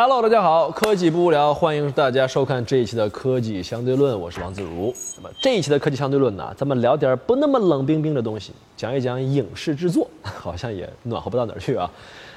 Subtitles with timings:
[0.00, 4.94] Hello，大家好，科技不无聊，欢迎大家收看这一期的科技相对论，我是王自如。
[5.16, 11.90] 那么这一期的科技相对论呢，咱们聊点不那么冷冰冰的东西，讲一讲影视制作， 好像也暖和不到哪儿去啊。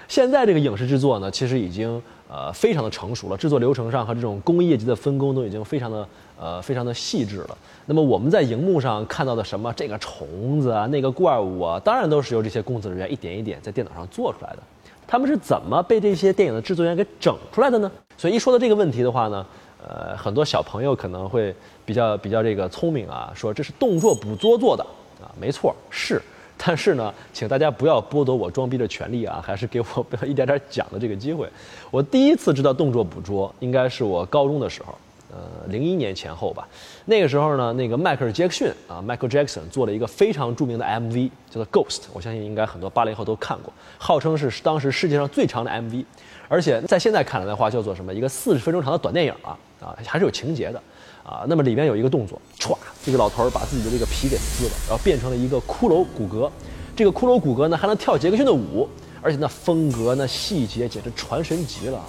[0.07, 6.07] 现在这个影视制作呢，其实已经呃非常的成熟了，制作流程上和这种工业级的分工都已经非常的
[6.39, 7.55] 呃非常的细致了。
[7.85, 14.63] 那么我们在荧幕上看到的什么这个虫子啊，那个怪物啊，当然都是由这些工作人员一点一点在电脑上做出来的。
[15.11, 17.91] 他们是怎么被这些电影的制作人给整出来的呢？
[18.17, 19.45] 所以一说到这个问题的话呢，
[19.85, 21.53] 呃，很多小朋友可能会
[21.85, 24.81] 比较比较这个聪明啊，说这是动作捕捉做的
[25.21, 26.21] 啊，没错是，
[26.57, 29.85] 但是呢，请大家不要剥夺我装逼的权利啊，还是给我
[30.25, 31.45] 一点点讲的这个机会。
[31.91, 34.97] 我第一次知道动作捕捉，应该是我高中的时候。
[35.31, 36.67] 呃，零一年前后吧，
[37.05, 46.03] 那个时候呢，那个迈克尔·杰克逊啊，Michael Jackson 做了一个非常著名的 MV，叫做《Ghost》，我相信应该很多八零后都看过，号称是当时世界上最长的 MV，
[46.49, 48.13] 而且在现在看来的话，叫做什么？
[48.13, 50.83] 一个四十分钟长的短电影啊，啊，还是有情节的，
[51.23, 56.51] 啊，那么里面有一个动作，歘，这个老头儿把自己的这个皮给撕了，然后变成了一个骷髅骨骼，
[56.93, 58.85] 这个骷髅骨骼呢还能跳杰克逊的舞，
[59.21, 62.07] 而且那风格、那细节简直传神极了啊！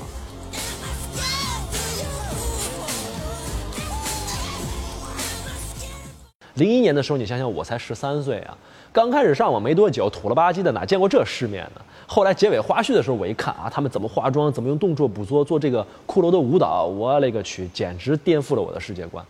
[6.55, 8.57] 零一年的时候，你想想，我才十三岁啊，
[8.93, 11.81] 刚开始上网没多久，土了吧唧的，哪见过这世面呢？
[12.07, 19.25] 后来结尾花絮的时候，我一看啊，他们怎么化妆，怎么用动作捕捉做这个骷髅的舞蹈，我勒个去，简直颠覆了我的世界观，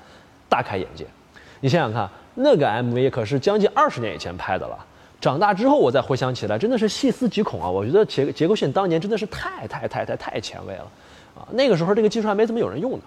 [0.49, 1.07] 大开眼界。
[1.61, 4.77] 你想想看，那个 MV 可是将近二十年以前拍的了，
[5.21, 7.71] 长大之后我再回想起来，真的是细思极恐啊！
[7.71, 10.87] 我觉得杰杰克逊当年真的是太太太太太前卫了，
[11.37, 13.05] 啊，那个时候这个技术还没怎么有人用呢。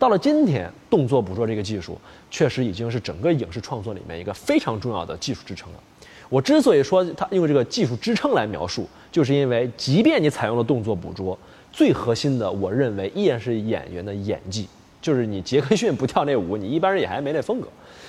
[0.00, 5.78] 到了今天，动作捕捉这个技术确实已经是整个影视创作里面一个非常重要的技术支撑了。
[6.30, 11.38] 我之所以说它用这个技术支撑来描述，就是因为即便你采用了动作捕捉，
[11.70, 14.66] 最核心的，我认为依然是演员的演技。
[15.02, 17.68] 就是你杰克逊不跳那舞，你一般人也还没那风格。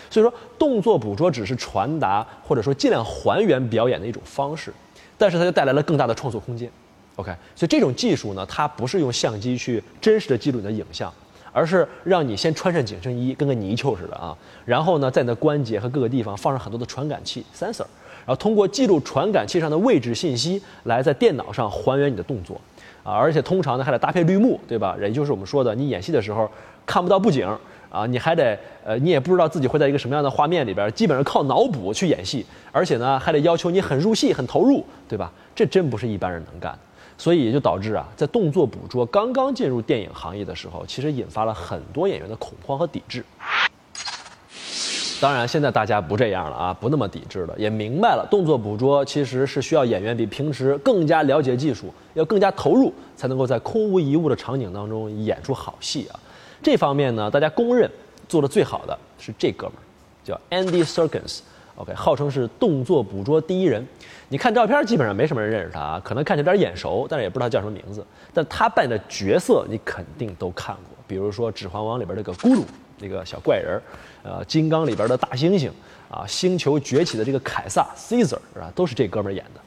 [0.09, 4.73] 所以说，动作捕捉只是传达或者说尽量还原表演的一种方式，
[5.17, 6.71] 但是它就带来了更大的创作空间。
[7.17, 11.13] OK，所以这种技术呢，它不是用相机去真实的记录你的影像。
[11.53, 14.35] 而是让你先穿上紧身衣，跟个泥鳅似的啊，
[14.65, 17.85] 然后呢，在你的关节和各个地方放上很多的传感器 （sensor），
[18.25, 22.59] 然后通过记录传感器上的位置信息，来在电脑上还原你的动作，
[23.03, 24.95] 啊，而且通常呢还得搭配绿幕，对吧？
[25.01, 26.49] 也就是我们说的，你演戏的时候
[26.85, 27.47] 看不到布景
[27.89, 35.29] 啊，你还得呃，你也不知道自己会在一个什么样的画面里边，基本上靠脑补去演戏，而且呢还得要求你很入戏、很投入，对吧？
[35.53, 36.79] 这真不是一般人能干的。
[37.21, 43.23] 所以也就导致啊，在动作捕捉刚刚进入电影行业的时候，其实引发了很多演员的恐慌和抵制。
[45.21, 56.19] 当然，现在大家不这样了啊，不那么抵制了，也明白了动作捕捉其实是需要演员比平时更加了解技术，要更加投入，才能够在空无一物的场景当中演出好戏啊。
[56.63, 57.87] 这方面呢，大家公认
[58.27, 59.85] 做的最好的是这哥们儿，
[60.25, 61.41] 叫 Andy Serkis。
[61.75, 63.87] OK，号称是动作捕捉第一人。
[64.31, 68.01] 你看照片，基本上没什么人认识他啊，可能看起来有点眼熟，但是也不知道叫什么名字。
[68.33, 72.63] 但他扮的角色，你肯定都看过，比如说《指环王》里边那个咕噜
[72.97, 73.81] 那个小怪人，
[74.23, 75.69] 呃，《金刚》里边的大猩猩，
[76.09, 78.71] 啊，《星球崛起》的这个凯撒 Caesar 啊？
[78.73, 79.59] 都是这哥们演的。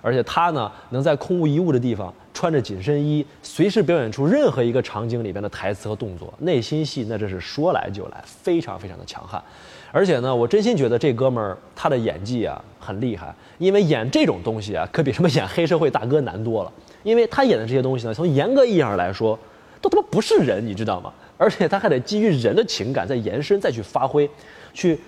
[0.00, 9.42] 而且他呢，能在空无一物的地方穿着紧身衣，随时表演出任何一个场景里边的台词和动作，内心戏那真是说来就来，非常非常的强悍。
[9.90, 16.72] 而且呢，我真心觉得这哥们儿他的演技啊很厉害，因为演这种东西啊，可比什么演黑社会大哥难多了。
[17.02, 19.38] 因为他演的这些东西呢，从严格意义上来说，
[19.80, 21.12] 都他妈不是人，你知道吗？
[21.38, 24.28] 而且他还得基于人的情感再延伸再去发挥，
[24.74, 24.98] 去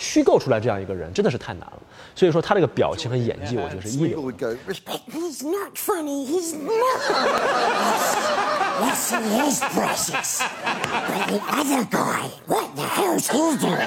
[0.00, 1.78] 虚构出来这样一个人，真的是太难了。
[2.14, 4.32] 所以说他这个表情和演技，我觉得是一流。
[8.80, 10.40] Yes, he is precious.
[11.06, 13.86] But the other guy, what the hell's he doing?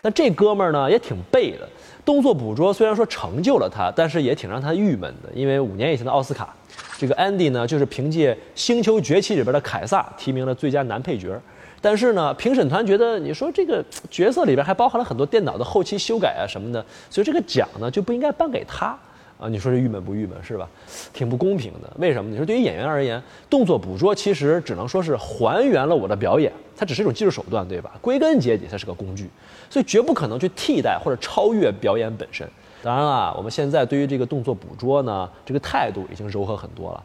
[0.00, 1.68] 那这哥们儿呢，也挺背的。
[2.06, 5.30] 动作捕捉虽然说成就了他，但是也挺让他郁闷的。
[5.34, 6.54] 因为五年以前的奥斯卡，
[6.98, 11.38] 这个 Andy 呢，就是凭借《星球崛起》里边的凯撒提名了最佳男配角。
[11.84, 18.98] 但是呢，评审团觉得你说这个角色里边还包含了很多电脑的后期修改啊什么的，所以这个奖呢就不应该颁给他。
[19.38, 20.66] 啊，你说这郁闷不郁闷是吧？
[21.12, 21.92] 挺不公平的。
[21.98, 22.30] 为什么？
[22.30, 27.92] 你说对于演员而言，动作捕捉其实只能说是还原了我的表演，它只是一种技术手段，对吧？
[28.00, 29.28] 归根结底，它是个工具，
[29.68, 32.48] 所以绝不可能去替代或者超越表演本身。
[32.82, 37.04] 当然了，我们现在对于这个动作捕捉呢，这个态度已经柔和很多了，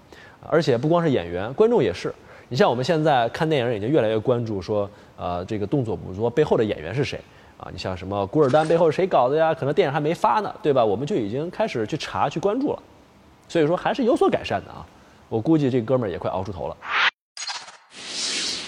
[0.49, 2.13] 而且不光是演员，观众也是。
[2.51, 7.19] 你像我们现在看电影，已经越来越关注说，呃，这个动作捕捉背后的演员是谁。
[7.57, 9.53] 啊，你像什么古尔丹背后谁搞的呀？
[9.53, 10.83] 可能电影还没发呢，对吧？
[10.83, 12.81] 我们就已经开始去查去关注了。
[13.47, 14.83] 所以说还是有所改善的啊。
[15.27, 16.77] 我估计这哥们儿也快熬出头了。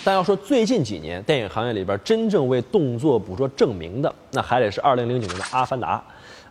[0.03, 6.03] 但要说最近几年电影行业里边真正为动作捕捉证明的，那还得是2009年的《阿凡达》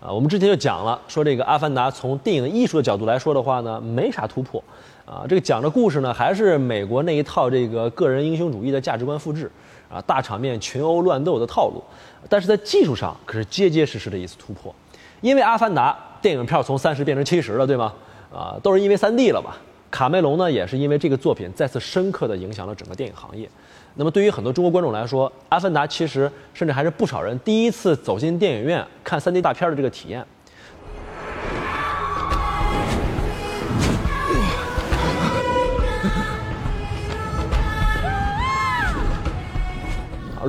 [0.07, 0.13] 啊。
[0.13, 4.63] 我们之前就讲了，说这个《阿凡达》从电影艺术的角度来说的话呢，没啥突破
[5.11, 5.27] 啊。
[5.29, 9.51] 这个讲的故事呢，还是美国那一套这个个人英雄主义的价值观复制
[9.89, 11.83] 啊，大场面群殴乱斗的套路。
[12.29, 14.73] 但是在技术上可是结结实实的一次突破，
[15.21, 15.93] 因为《阿凡达》
[16.23, 17.93] 电影票从三十变成七十了，对吗？
[18.33, 19.57] 啊，都是因为 3D 了吧？
[19.91, 23.49] 卡梅隆呢，也是因为这个作品再次深刻地影响了整个电影行业。
[23.97, 30.25] 那么，对于很多中国观众来说，《阿凡达》其实甚至还是不少人第一次走进电影院看 3D 大片的这个体验。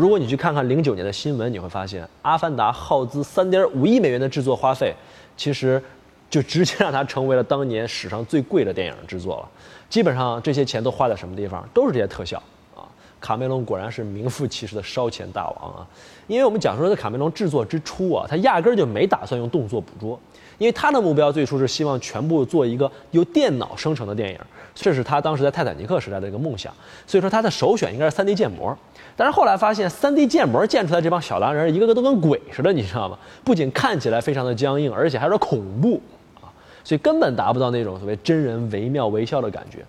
[0.01, 4.95] 如果你去看看零九年的新闻，你会发现，《阿凡达》耗资三点五亿美元的制作花费，
[5.37, 5.79] 其实。
[6.27, 9.49] 就直接让它成为了当年史上最贵的电影制作了，
[9.89, 11.67] 基本上这些钱都花在什么地方？
[11.73, 12.41] 都是这些特效
[12.73, 12.87] 啊！
[13.19, 15.87] 卡梅隆果然是名副其实的烧钱大王啊！
[16.27, 20.17] 因为我们讲说，在卡梅隆制作之初啊，他压根儿就没打算用动作捕捉，
[20.61, 24.37] 因为他的目标最初是希望全部做一个由电脑生成的电影，
[24.75, 26.71] 这是他当时在泰坦尼克时代的一个梦想。
[27.07, 28.77] 所以说他的首选应该是 3D 建模，
[29.15, 33.17] 但是后来发现 3D 建模建出来这帮小蓝人，一个个都跟鬼似的，你知道吗？
[33.43, 35.99] 不仅看起来非常的僵硬，而且还有点恐怖
[36.35, 36.45] 啊。
[36.83, 39.79] 所以根本达不到那种所谓真人惟妙惟肖的感觉，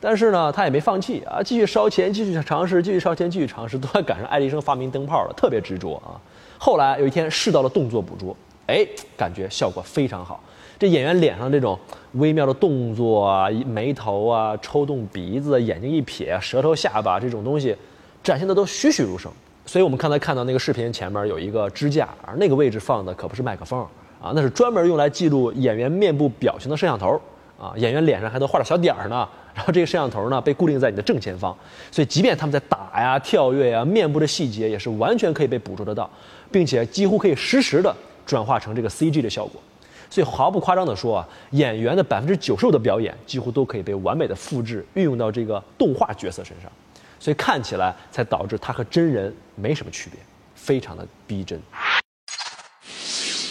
[0.00, 6.16] 但是呢，他也没放弃啊，继续烧钱，继续尝试，继续烧钱，继续尝试，都快赶上爱迪生发明灯泡了，特别执着啊。
[6.56, 8.34] 后来有一天试到了动作捕捉，
[8.66, 8.86] 哎，
[9.16, 10.42] 感觉效果非常好。
[10.78, 11.78] 这演员脸上这种
[12.12, 17.74] 微妙的动作啊，眉头啊，抽动鼻子，眼睛一撇，舌头下巴这种东西，
[18.22, 19.30] 展现的都栩栩如生。
[19.64, 23.80] 所以我们刚才看到那个视频前面有一个支架，而那个位置放的可不是麦克风。
[24.20, 27.20] 啊，那是专门用来记录演员面部表情的摄像头
[27.58, 29.28] 啊，演员脸上还都画了小点儿呢。
[29.54, 31.56] 然后这个摄像头呢被固定在你的正前方，
[31.90, 36.10] 所以即便他们在打呀、跳跃呀，面部的细节也是完全可以被捕捉得到，
[36.50, 37.94] 并且几乎可以实时的
[38.26, 39.62] 转化成这个 CG 的效果。
[40.10, 46.70] 所以毫不夸张地说啊，演员的百分之九十的表演几乎都可以被完美的复制运用到这个动画角色身上，
[47.18, 50.20] 所以看起来才导致它和真人没什么区别，
[50.54, 51.60] 非常的逼真。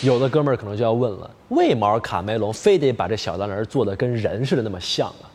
[0.03, 5.27] 有的哥们儿可能就要问了：为毛卡梅隆非得把这小蓝人做的跟人似的那么像啊？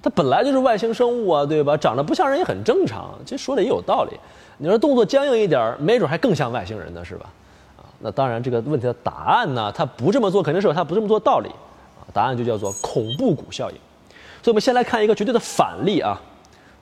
[0.00, 1.76] 他本来就是外星生物啊，对吧？
[1.76, 3.18] 长得不像人也很正常。
[3.24, 4.16] 其实说的也有道理。
[4.58, 7.32] 你说动作僵硬一点，没准还更像外星人呢，是吧？
[8.00, 12.06] 那当然这个问题的答案呢，他不这么做肯定是有他不这么做的道理啊。
[12.12, 13.76] 答案就叫做恐怖谷效应。
[14.42, 16.20] 所以我们先来看一个绝对的反例啊。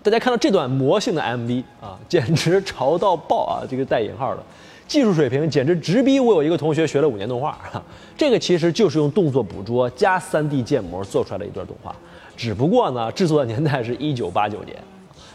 [0.02, 3.66] 大家看到这段魔性的 MV 啊， 简直潮到爆啊！
[3.68, 4.42] 这个带引号的。
[4.86, 7.58] 技术水平简直直逼我有一个同学学了五年动画，
[8.16, 11.92] 这个其实就是用动作捕捉加 3D 建模做出来的一段动画，
[12.36, 14.76] 只不过呢，制作的年代是一九八九年。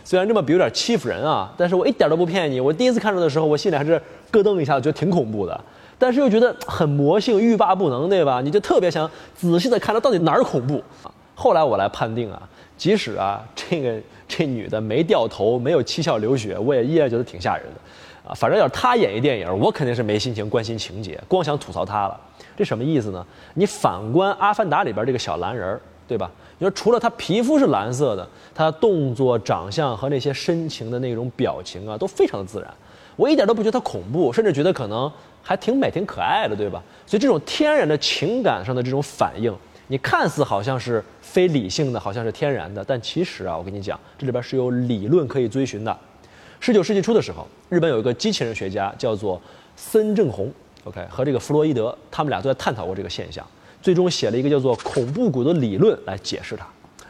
[0.03, 4.01] 虽然这么比有点欺负人啊，但是我一点都不骗你，我第一次看到的时候，我心里还是
[4.31, 5.61] 咯噔一下，觉得挺恐怖的，
[5.97, 8.41] 但是又觉得很魔性，欲罢不能，对吧？
[8.41, 10.83] 你就特别想仔细的看它到底哪儿恐怖。
[11.35, 12.41] 后来我来判定啊，
[12.77, 18.29] 即使啊这个这女的没掉头，没有七窍流血，我也依然觉得挺吓人的。
[18.29, 22.19] 啊，反正要是她演一电影，我肯定是没心情关心情节，光想吐槽她了。
[22.55, 23.25] 这什么意思呢？
[23.55, 26.29] 你反观《阿凡达》里边这个小蓝人，对吧？
[26.61, 32.71] 你说除了他皮肤是蓝色的，他动作、长相和那些深情的那种表情啊，都非常的自然。
[33.15, 36.79] 我一点都不觉得他恐怖，甚至觉得可能还挺美、挺可爱的，对吧？
[37.07, 39.51] 所以这种天然的情感上的这种反应，
[39.87, 45.97] 你看似好像是非理性的，好像是天然的，但其实啊，我跟你讲，这里边是有理论可以追寻的。
[46.59, 49.41] 十九世纪初的时候，日本有一个机器人学家叫做
[49.75, 50.53] 森正弘
[50.83, 53.43] ，OK，和这个弗洛伊德，他们俩都在探讨过这个现象，
[53.81, 56.67] 最终写了一个叫做恐怖谷的理论来解释它。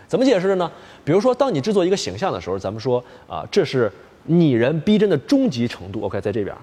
[0.07, 0.69] 怎么解释的呢？
[1.03, 3.91] 比如说，当你制作一个形象的时候，咱们说啊，这是
[4.25, 6.55] 拟人逼真的终极程度，OK，在这边，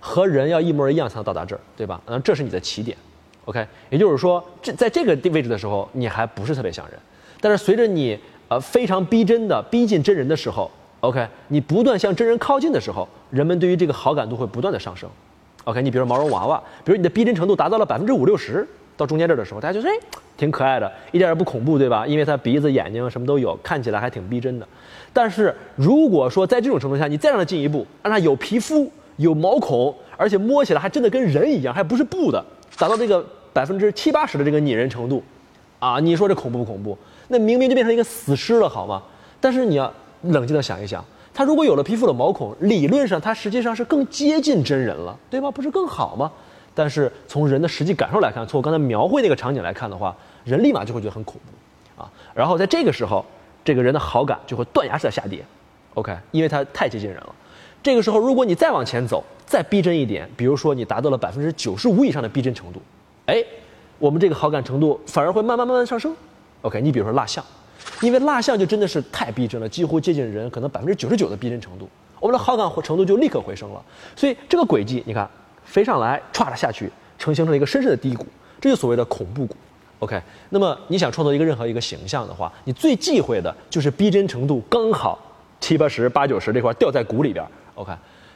[0.00, 2.00] 和人要一模一样才能到达这儿，对吧？
[2.06, 2.96] 嗯，这是你的起点
[3.44, 6.98] ，OK，也就是说，这在这个位置的时候，你还不是特别像人，
[7.40, 8.18] 但是随着你
[8.48, 10.70] 呃非常逼真的逼近真人的时候。
[11.00, 15.06] OK，你不断向真人靠近的时候，人们对于这个好感度会不断的上升。
[15.64, 19.94] OK，你比如毛绒娃娃，比如你的逼真程度达到了百分之五六十，到中间这儿的时候，大家就说哎，
[20.36, 22.06] 挺可爱的，一点也不恐怖，对吧？
[22.06, 24.66] 因为它鼻子、眼睛什么都有，看起来还挺逼真的。
[25.12, 32.44] 但是如果说在这种程度下，你再让它进一步，让它有皮肤、有毛孔，而且摸起来还真的跟人一样，还不是布的，
[32.78, 35.22] 达到这个百分之七八十的这个拟人程度，
[35.78, 36.96] 啊，你说这恐怖不恐怖？
[37.28, 39.02] 那明明就变成一个死尸了，好吗？
[39.40, 39.92] 但是你要。
[40.28, 45.50] 冷静的想一想，他如果有了皮肤的毛孔，理论上他实际上是更接近真人了，对吧？
[45.50, 46.32] 不是更好吗？
[46.74, 50.14] 但是从人的实际感受来看，从我刚才描绘那个场景来看的话，
[50.44, 52.02] 人立马就会觉得很恐怖。
[52.02, 52.10] 啊。
[52.34, 53.24] 然后在这个时候，
[53.64, 55.44] 这个人的好感就会断崖式的下跌
[55.94, 57.34] ，OK，因为他太接近人了。
[57.82, 62.80] 这个时候，如果你再往前走，再逼真一点，比如说你达到了百分之九十五以上的逼真程度，
[63.26, 63.44] 哎，
[63.98, 66.14] 我们这个好感程度反而会慢慢慢慢上升。
[66.62, 67.44] OK，你比如说蜡像，
[68.00, 71.88] 因为蜡像就真的是太逼真了，几乎接近人可能百分之九十九的逼真程度，
[72.18, 73.82] 我们的好感程度就立刻回升了。
[74.16, 75.28] 所以这个轨迹，你看
[75.64, 78.26] 飞上来，歘的下去，呈形成了一个深深的低谷，
[78.60, 79.56] 这就所谓的恐怖谷。
[80.00, 85.18] OK，那么你想创造一个任何一个形象的话，你最忌讳的就是逼真程度刚好
[85.60, 87.44] 七八十、八九十这块掉在谷里边。
[87.74, 87.92] OK，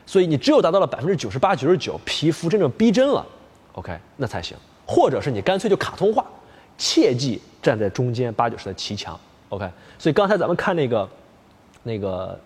[0.07, 3.27] 所以你只有达到了百分之九十八、九十九，皮肤真正逼真了
[3.73, 4.57] ，OK，那才行。
[4.87, 6.25] 或者是你干脆就卡通化，
[6.79, 9.19] 切记站在中间八九十的骑墙。
[9.51, 9.69] OK，
[9.99, 11.09] 所以刚才咱们看那个
[11.83, 12.39] 那个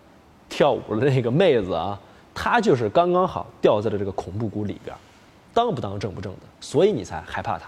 [0.49, 1.99] 跳舞的那个妹子啊，
[2.35, 4.97] 他就是刚刚好掉在了这个恐怖谷里边，
[5.53, 7.67] 当不当正不正的，所以你才害怕他。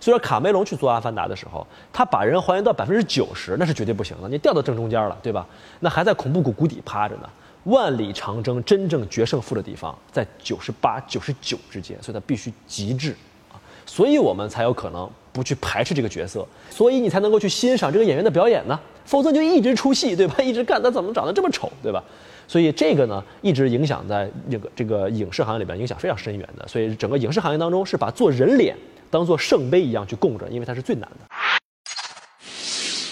[0.00, 4.28] 所以说卡梅隆去做《阿凡达》的时候，他把人还原到百分之九十，那是绝对不行的。
[4.28, 5.46] 你掉到正中间了，对吧？
[5.80, 7.28] 那还在恐怖谷谷底趴着呢。
[7.64, 13.10] 万里长征真正决胜负的地方在九十八、九十九之间，所以他必须极致
[13.50, 20.36] 啊，所以我们才有可能不去排斥这个角色，所以你才能够去欣赏这个演员的表演呢，否则就一直出戏，对吧？
[20.44, 22.00] 一直干他怎么长得这么丑，对吧？
[22.48, 28.76] 所以这个呢，一直影响在这个这个影视行业里边影响非常深远的，所以整个影视行业当中是把做人脸
[29.10, 31.26] 当做圣杯一样去供着，因为它是最难的。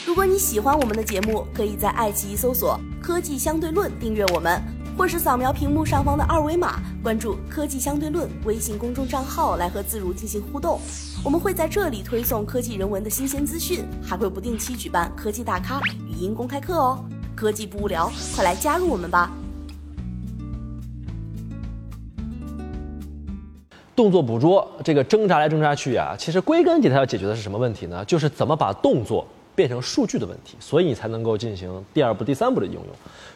[0.07, 4.63] 如果你喜欢我们的节目，可以在爱奇艺搜索“科技相对论”订阅我们，
[4.97, 10.79] 或是扫描屏幕上方的二维码关注“科技相对论”微信公众账号来和自如进行互动。
[11.25, 17.05] 我们会在这里推送科技人文的新鲜资讯，还会不定期举办科技大咖语音公开课哦。
[17.37, 19.31] 科技不无聊，快来加入我们吧！
[23.97, 28.05] 动作捕捉这个挣扎来挣扎去啊，其实归根结底要解决的是什么问题呢？
[28.05, 29.27] 就是怎么把动作。
[29.57, 32.83] 变成数据的问题，所以你才能够进行第二步、第三步的应用。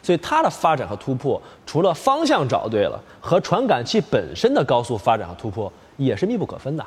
[0.03, 6.85] 所以它的发展和突破，除了方向找对了，和传感器本身的高速发展和突破也是密不可分的。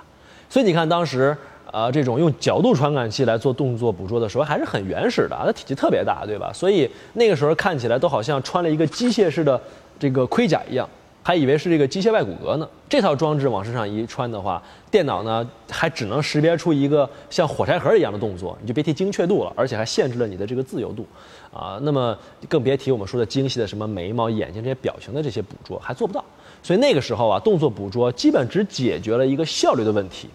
[0.51, 1.35] 所以你看，当时
[1.73, 6.53] 呃这种用角度传感器来做动作捕捉的时候，还是很原始的，它体积特别大，对吧？
[6.53, 9.61] 所以那个时候看起来都好像穿了一个机械式的
[9.99, 10.89] 这个盔甲一样。
[11.25, 12.69] 还以为是这个机械外骨骼呢。
[12.89, 14.61] 这套装置往身上一穿的话，
[14.91, 21.07] 电脑呢还只能识别出一个像火柴盒一样的动作，你就别提精确度了，而且还限制了你的这个自由度，
[21.55, 26.25] 啊，那么更别提我们说的精细的什么眉毛、眼睛这些表情的这些捕捉还做不到。
[26.61, 30.29] 所以那个时候啊，动作捕捉基本只解决了一个效率的问题，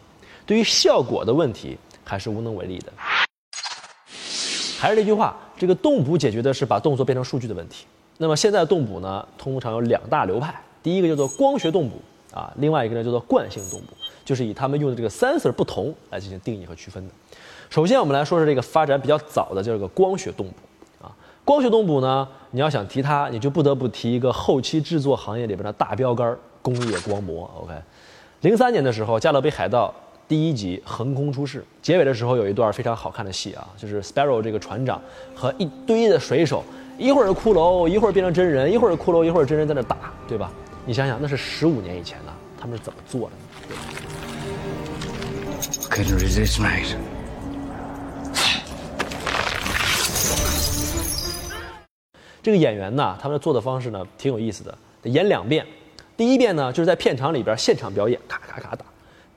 [0.47, 2.93] 对于效果的问题还是无能为力的。
[4.79, 7.85] 还是那句话，这个动捕解决的是把动作变成数据的问题。
[8.17, 10.55] 那么现在的动捕呢，通常有两大流派。
[10.81, 11.99] 第一个叫做光学动捕
[12.33, 13.87] 啊，另外一个呢叫做惯性动捕，
[14.23, 17.13] 就是以他们用的这个 sensor 不同来进行定义和区分的。
[17.69, 21.11] 首先，我们来说说这个发展比较早的，叫个光学动捕啊。
[21.43, 27.49] 光学动捕呢，你要想提它，你就不得不提一个后期制作行业里边的大标杆——工业光魔。
[27.61, 27.73] OK，
[28.41, 29.93] 零三年的时候，《加勒比海盗》
[30.27, 35.01] 第一集横空出世，结尾的时候有一段非常好看的戏啊，就是 Sparrow 这个船长
[35.33, 36.65] 和一堆的水手，
[36.97, 40.51] 一会儿骷髅，一会儿变成真人，一会儿骷髅，一会儿真人在那打，对吧？
[40.85, 43.41] 你想想，那是十五年以前呢，他们是怎么做的呢
[45.89, 46.97] ？Couldn't resist, mate。
[52.43, 54.77] 这个演员呢，他们做的方式呢，挺有意思的。
[55.03, 55.65] 演两遍，
[56.17, 58.85] 第一遍呢，就是在片场里边现场表演，咔咔咔打；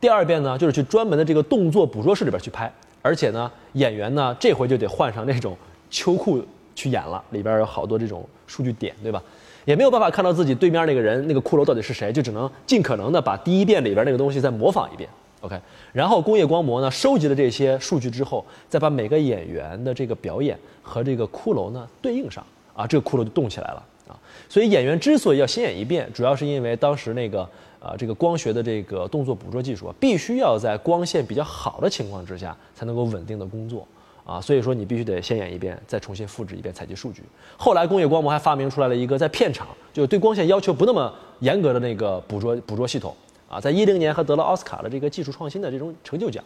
[0.01, 5.57] 第二遍呢，就是去专门的这个动作捕捉室里边去拍，而且呢，演员呢，这回就得换上那种
[5.91, 6.43] 秋裤
[6.75, 9.23] 去演了，里边有好多这种数据点，对吧？
[9.67, 15.09] 也没有办法看到自己对面那个人那个骷髅到底是谁，就只能尽可能的把第一遍里边那个东西再模仿一遍。
[15.43, 15.59] OK，
[15.93, 24.17] 然后工业光魔呢收集了这些数据之后，再把每个演员的这个表演和这个骷髅呢对应上，啊，这个骷髅就动起来了啊。
[24.49, 27.47] 所以演员之所以要先演一遍，主要是因为当时那个
[27.81, 33.87] 啊这个光学的这个动作捕捉技术啊，必须要在光线比较好的情况之下才能够稳定的工作。
[34.23, 37.25] 啊，所以说你必须得先演一遍，再重新复制一遍采集数据。
[37.57, 43.17] 后来工业光魔还发明出来了一个在片场就对光线要求不那么严格的那个捕捉捕捉系统
[43.49, 46.45] 啊，在一零年还得了奥斯卡的这个技术创新的这种成就奖。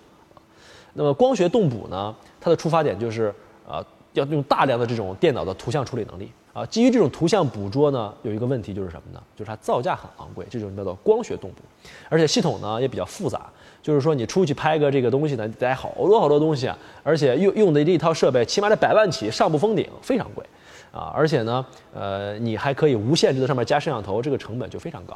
[0.94, 3.34] 那么光学动捕呢，它的出发点就是
[3.68, 6.64] 啊，要用大量的这种电脑的图像处理能力啊。
[6.66, 9.22] 基于这种图像捕捉呢，有一个问题就是什么呢？
[9.36, 11.62] 就是它造价很昂贵，这种叫做光学动捕，
[12.08, 13.46] 而且系统呢也比较复杂。
[13.82, 20.42] 就是说，你出去拍个这个东西呢，得好多好多东西啊，而且用用的这一套设备，起码得百万起，上不封顶，非常贵，
[20.90, 25.12] 啊，而且呢，呃，你还可以无限制的上面加摄像头，这个成本就非常高，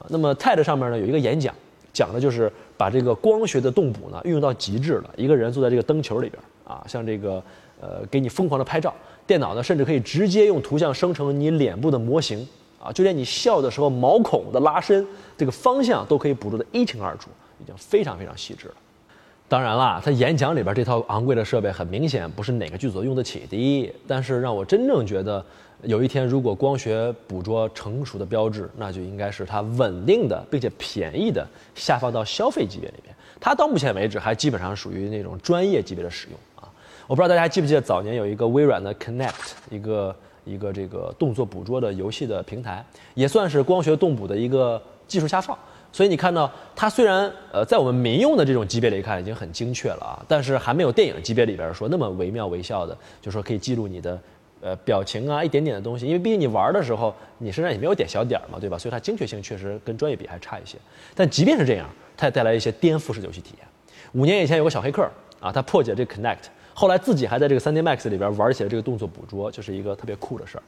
[0.00, 1.54] 啊，那么 TED 上面呢有一个演讲，
[1.92, 7.40] 讲的就是把这个光学的动捕呢运用到极致了，一个人坐在这个灯球里边，啊，像这个
[7.80, 8.94] 呃给你疯狂的拍照，
[9.26, 12.46] 电脑呢甚至可以直接用图像生成你脸部的模型
[12.82, 15.06] 啊，就连你笑的时候毛孔的拉伸
[15.36, 18.74] 这个方向都可以捕捉得一清二楚，已经非常非常细致了。
[19.48, 23.92] 当然啦，他演讲里边这套昂贵的设备很明显不是哪个剧组用得起的。
[24.06, 25.44] 但是让我真正觉得，
[25.82, 31.44] 有一天如果光学捕捉成熟的标志，那就应该是它稳定的并且便宜的
[31.74, 33.12] 下放到消费级别里面。
[33.40, 36.38] 它到目前为止还基本上属于那种专业级别的使用。
[37.10, 39.32] 我不知道大家还记不记得早年有一个微软的 Connect，
[39.68, 40.14] 一个
[40.44, 45.58] 一个这个动作捕捉的游戏的平台，也算是光学动捕的一个技术下放。
[45.90, 54.16] 所以你看到它虽然呃在我们民用的这种级别里看已经很精确了啊，但是还没有电影级别里边说那么惟妙惟肖的，就说可以记录你的
[54.60, 58.78] 呃表情啊一点点的东西，因为毕竟你玩的时候你身上也没有点小点儿嘛，对吧？
[58.78, 60.78] 所以它精确性确实跟专业比还差一些。
[61.16, 63.66] 但即便是这样，它也带来一些颠覆式的游戏体验。
[64.12, 66.44] 五年以前有个小黑客啊，他破解这 Connect，
[66.80, 70.62] 后来自己还在这个 3D Max 里边玩起了这个动作捕捉，就是一个特别酷的事儿。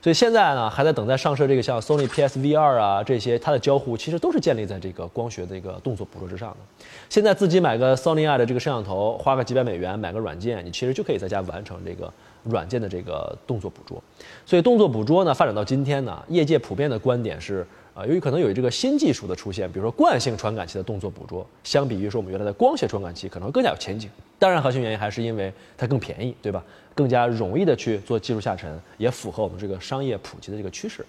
[0.00, 6.84] 所以现在呢，还在等待上市这个像 Sony PSVR 啊这些，它的交互其实都是建立在这个光学的一个动作捕捉之上的。
[7.08, 12.08] 现在自己买个 Sony i 的这个摄像头，花个几百美元买个软件，你其实就可以在家完成这个
[12.44, 14.00] 软件的这个动作捕捉。
[14.46, 17.66] 所以动作捕捉呢，发展到今天呢，业界普遍的观点是。
[18.00, 24.08] 啊，由于可能有这个新技术的出现，比如说惯性传感器的动作捕捉，相比于说我们原来的光学传感器，可能更加有前景。
[24.38, 26.64] 当然，核心原因还是因为它更便宜，对吧？
[26.94, 31.04] 更加容易的去做技术下沉，也符合我们这个商业普及的这个趋势。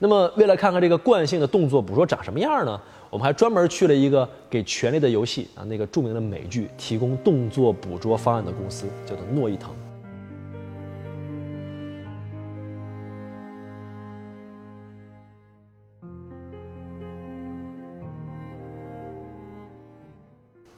[0.00, 2.80] 那么，为了看看这个惯性的动作捕捉长什么样呢？
[3.08, 9.70] 我们还专门去了一个给《权力的游戏》啊那个著名的美剧提供动作捕捉方案的公司，叫做诺伊腾。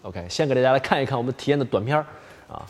[0.05, 2.05] OK，先给大家来看一看我们体验的短片儿
[2.47, 2.61] 啊。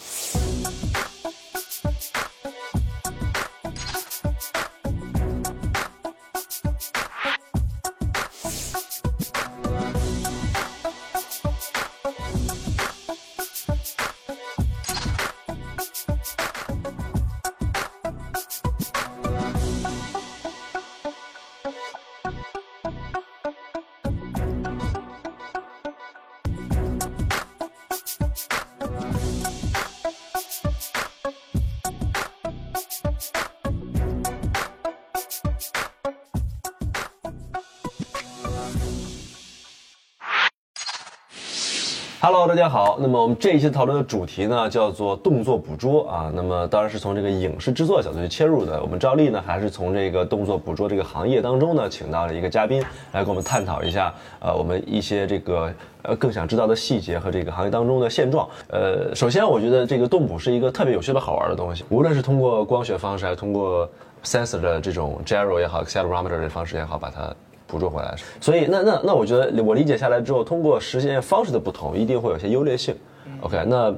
[42.26, 42.96] Hello，大家好。
[42.98, 46.32] 那么我们这一期讨论的主题呢，叫做动作捕捉啊。
[46.34, 48.80] 那么当然是从这个影视制作角度去切入的。
[48.80, 52.82] 我们照例呢，还是从这个动作捕捉这个行业当中呢，请到了一个嘉宾
[53.12, 54.10] 来跟我们探讨一下，
[54.40, 58.48] 呃，我们一些这个呃更想知道的细节和这个行业当中的现状。
[58.68, 63.86] 呃，首先我觉得这个动捕是一个特别有趣的好玩的东西，无论是通过光学方式，还是通过
[64.24, 67.30] sensor 的这种 gyro 也好，accelerometer 的方式也好，把它。
[67.74, 72.94] 捕捉回来，所以那那那我觉得我理解下来之后，通过实现方式的不同，一定会有些优劣性。
[73.40, 73.92] OK，那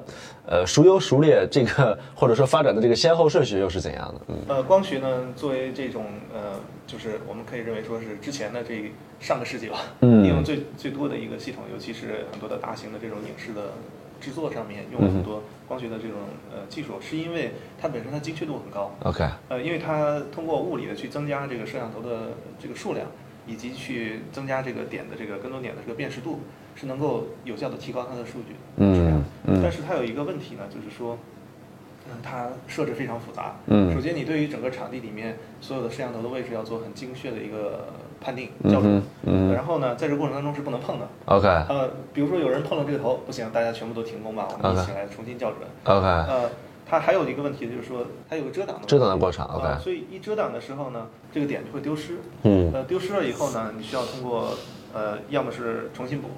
[0.47, 4.21] 呃孰优孰劣，这个或者说发展的这个先后顺序又是怎样的？
[4.29, 13.73] 嗯，呃，光学呢，作为这种呃，就是我们可以认为说是之前的这上个世纪吧，嗯，应用最最多的一个系统，尤其是很多的大型的这种影视的
[14.21, 16.17] 制作上面用了很多光学的这种
[16.51, 18.91] 呃技术，是因为它本身它精确度很高。
[19.05, 23.07] OK，呃，因为它通过物理的去增加这个摄像头的这个数量。
[23.47, 26.41] 以及去增加这个点的这个跟踪点的这个辨识度，
[26.75, 28.57] 是能够有效的提高它的数据
[28.95, 29.23] 质量。
[29.63, 31.17] 但是它有一个问题呢，就是说，
[32.09, 33.57] 嗯，它设置非常复杂。
[33.67, 33.93] 嗯。
[33.95, 37.87] 首先，你对于整个场地里面所有的摄像头的位置要做很精确的一个
[38.21, 39.03] 判定校准。
[39.25, 39.53] 嗯。
[39.55, 41.09] 然后呢，在这过程当中是不能碰的。
[41.27, 41.47] OK。
[41.47, 45.69] 呃，比如说有人碰了这个头，不行，大家全部都停工吧，我们一起来重新校准。
[45.85, 46.07] OK。
[46.07, 46.51] 呃。
[46.89, 52.19] 它还有一个问题，就是说它有个遮挡的遮挡的过程，OK，所以一遮挡的时候呢，这个点就会丢失。
[52.45, 54.55] 嗯，呃，丢失了以后呢，你需要通过
[54.95, 56.29] 呃，要么是重新补，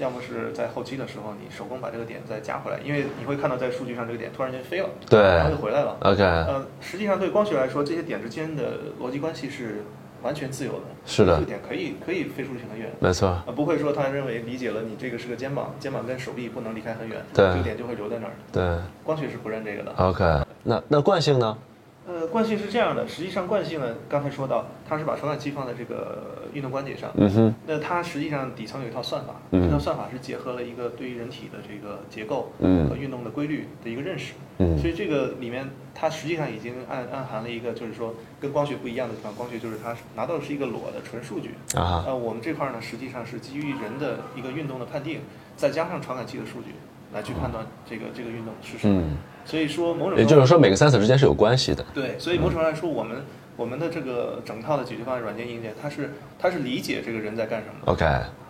[0.00, 6.22] 要么是在后期的时候你手工把这个点再加回来，因为你会看到在数据上这个点突然间飞了，对，然后就回来了，OK。
[6.22, 9.84] 呃，实际上对光学来说，这些点之间的逻辑关系是。
[10.22, 20.24] 完全自由的，是的，这个点可以可以飞出去很远，没错，呃，不会说他认为理解了你这个是个肩膀，肩膀跟手臂不能离开很远，对，这个点就会留在那儿，对，光学是不认这个的，OK，
[20.62, 21.56] 那那惯性呢？
[22.04, 45.20] 呃，惯性是这样的，实际上惯性呢，刚才说到，它是把传感器放在这个运动关节上，嗯哼，那它实际上底层有一套算法，这套算法是结合了一个对于人体的这个结构和运动的规律的一个认识，嗯，所以这个里面它实际上已经暗暗含了一个，就是说跟光学不一样的地方，光学就是它拿到的是一个裸的纯数据，啊，呃，我们这块呢实际上是基于人的一个运动的判定，
[45.56, 46.74] 再加上传感器的数据。
[47.12, 49.02] 来去判断这个这个运动是什么。
[49.44, 51.84] 所以说某种也就是说每个 sensor 之间是有关系的。
[51.92, 53.16] 对，所以某种来说，我们
[53.56, 57.92] 我们的这个整套的解决方案软件硬件，它是它是理解这个人在干什么。
[57.92, 58.04] OK。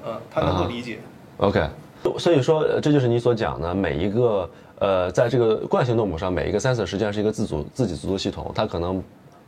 [0.07, 0.99] 嗯，它能够理解。
[1.39, 1.67] OK。
[2.19, 9.01] 所以说，这就是你所讲的每一个呃，在这个惯性动物上，每一个 sensor 实际上是一个自主自己自足系统，它可能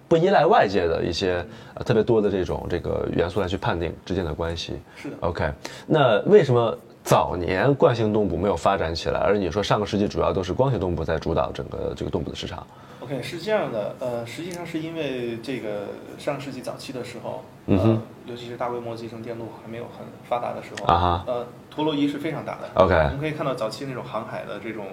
[0.07, 4.74] 不依赖外界的一些呃特别多的这种这个元素来去判定之间的关系。
[4.94, 5.16] 是的。
[5.20, 5.53] OK。
[5.87, 12.66] 那为什么早年惯性动捕没有发展起来，而你说上个世纪主要都是光学动捕在主导整个这个动捕的市场
[13.00, 21.46] ？OK，是这样的，呃，实际上是因为这个上个世纪早期的时候，呃，尤其是大规模集成电路还没有很发达的时候，啊哈，呃。
[21.74, 22.70] 陀螺仪是非常大的。
[22.74, 24.86] OK，我们可以看到早期那种航海的这种，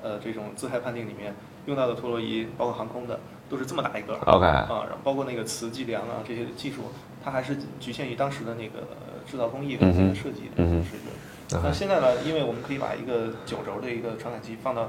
[0.00, 1.34] 呃，这种姿态判定里面
[1.66, 3.18] 用到的陀螺仪，包括航空的，
[3.50, 4.14] 都是这么大一个。
[4.24, 6.82] OK，啊，然后包括那个磁计量啊这些技术，
[7.24, 8.86] 它还是局限于当时的那个
[9.28, 11.12] 制造工艺和设计的水准。
[11.50, 14.88] 那现在呢，因为我们可以把一个九轴的一个传感器放到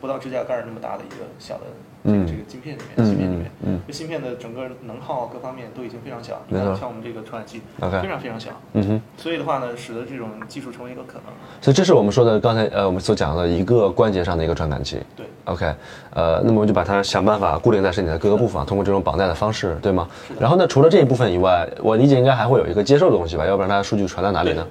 [0.00, 1.62] 不到指甲盖那么大的一个小的。
[2.02, 6.40] 这个，这个芯片里面，芯片里面，嗯，这芯片的整个能耗各方面都已经非常小。
[6.48, 8.52] 你看，像我们这个传感器非常非常小。
[8.72, 9.02] 嗯哼。
[9.18, 11.24] 所以的话呢，使得这种技术成为一个可能。
[11.60, 14.98] 所以这是我们说的刚才呃我们所讲的一个关节上的一个传感器。
[15.14, 15.26] 对。
[15.44, 15.74] OK，
[16.14, 20.08] 呃，那么我们就把它想办法固定在身体的各个部分，通过这种绑带的方式，对吗？
[20.40, 23.44] 然后呢，除了这一部分以外，我理解应该还会有一个接受的东西吧？
[23.44, 24.66] 要不然它数据传到哪里呢？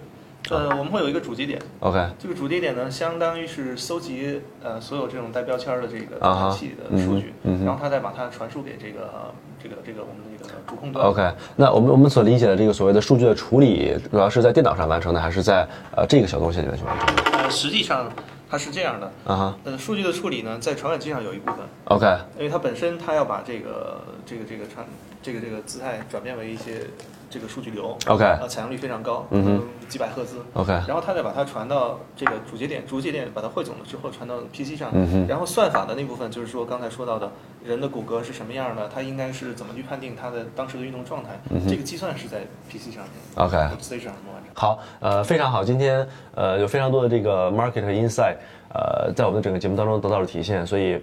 [0.50, 1.62] 呃，我们会有一个主节点。
[1.80, 11.06] OK，这个主节点呢，相当于是搜集呃所有这种带标签的这个传感器的数据，然后它再把它传输给这个这个这个我们的这个主控端。
[11.06, 17.16] OK，那我们我们所理解的这个所谓的数据的处理，主要是在电脑上完成的，还是在呃这个小东西里面去完成？
[17.16, 17.38] 的？
[17.38, 18.12] 呃，实际上
[18.50, 19.12] 它是这样的。
[19.26, 19.58] 啊哈。
[19.66, 21.58] 呃，数据的处理呢，在传感器上有一部分。
[21.86, 22.06] OK。
[22.38, 24.86] 因为它本身它要把这个这个这个传
[25.22, 26.88] 这个这个姿态转变为一些。
[27.30, 37.32] 这个数据流，OK，呃，采样率非常高，嗯几百赫兹，OK，然后它再把它传到这个主节点，主节点把它汇总了之后传到 PC 上，嗯然后算法的那部分就是说刚才说到的
[37.63, 42.39] 人的骨骼是什么样的，它应该是怎么去判定它的当时的运动状态，这个计算是在
[42.70, 44.52] PC 上面，OK，PC 上完成。
[44.56, 48.36] 好，呃，非常好，今天呃有非常多的这个 market 和 insight，
[48.74, 51.02] 呃，在我们的整个节目当中得到了体现，所以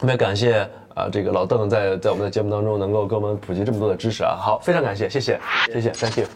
[0.00, 0.66] 特别感谢。
[0.94, 5.38] 啊，这个老邓在在我们的节目当中能够给我们普及这么多的知识啊，好，非常感谢，谢谢，
[5.72, 6.26] 谢谢，Thank you。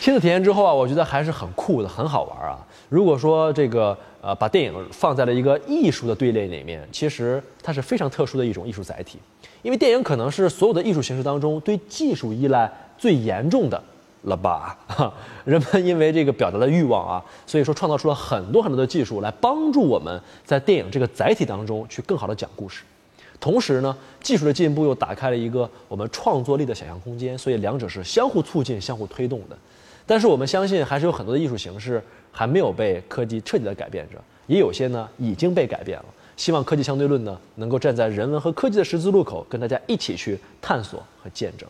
[0.00, 2.58] 亲自体验之后啊，我觉得还是很酷的，很好玩啊。
[2.88, 9.18] 如果说这个呃把电影放在了一个艺术的队列里面，其实它是非常特殊的一种艺术载体，
[9.62, 13.80] 因为电影可能是所有的艺术形式当中对技术依赖最严重的
[14.22, 14.78] 了吧？
[15.44, 22.82] 人们因为这个表达的欲望啊，所以说创造出了很多很多的技术来帮助我们在电影这个载体当中去更好的讲故事。
[23.40, 29.56] 同时呢，技术的进步又打开了一个我们创作力的想象空间，所以两者是相互促进、相互推动的。
[30.06, 36.04] 但是我们相信，还是有很多的艺术形式还没有被科技彻底的改变着，也有些呢已经被改变了。
[36.36, 41.66] 希望科技相对论呢，能够站在人文和科技的十字路口，跟大家一起去探索和见证。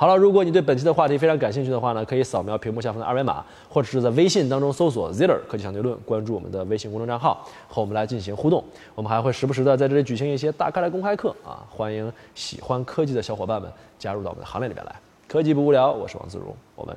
[0.00, 8.64] 好了，如果你对本期的话题非常感兴趣的话呢，可以扫描屏幕下方的二维码，或者是在微信当中搜索 Ziller 科技相对论，关注我们的微信公众账号，和我们来进行互动。
[8.94, 14.96] 我们还会时不时的在这里举行一些大咖的公开课啊，欢迎喜欢科技的小伙伴们加入到我们的行列里面来。
[15.28, 16.96] 科技不无聊，我是王自如，我们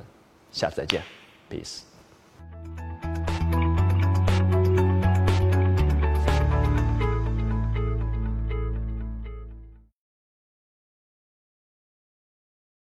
[0.50, 1.02] 下次再见
[1.50, 1.82] ，peace。